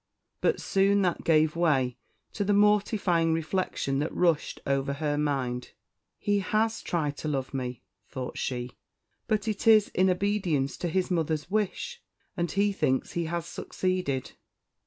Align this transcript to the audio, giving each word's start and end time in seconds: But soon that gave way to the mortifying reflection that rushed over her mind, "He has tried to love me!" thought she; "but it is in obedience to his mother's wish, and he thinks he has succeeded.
But 0.41 0.59
soon 0.59 1.03
that 1.03 1.23
gave 1.23 1.55
way 1.55 1.95
to 2.33 2.43
the 2.43 2.55
mortifying 2.55 3.33
reflection 3.35 3.99
that 3.99 4.11
rushed 4.11 4.59
over 4.65 4.93
her 4.93 5.15
mind, 5.15 5.73
"He 6.17 6.39
has 6.39 6.81
tried 6.81 7.15
to 7.17 7.27
love 7.27 7.53
me!" 7.53 7.83
thought 8.09 8.35
she; 8.39 8.71
"but 9.27 9.47
it 9.47 9.67
is 9.67 9.89
in 9.89 10.09
obedience 10.09 10.75
to 10.77 10.87
his 10.89 11.11
mother's 11.11 11.51
wish, 11.51 12.01
and 12.35 12.49
he 12.51 12.73
thinks 12.73 13.11
he 13.11 13.25
has 13.25 13.45
succeeded. 13.45 14.31